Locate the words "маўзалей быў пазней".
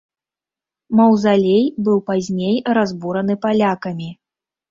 0.99-2.57